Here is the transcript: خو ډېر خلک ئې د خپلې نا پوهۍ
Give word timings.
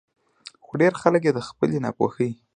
خو 0.65 0.71
ډېر 0.81 0.93
خلک 1.01 1.21
ئې 1.27 1.31
د 1.35 1.39
خپلې 1.47 1.77
نا 1.83 1.89
پوهۍ 1.97 2.31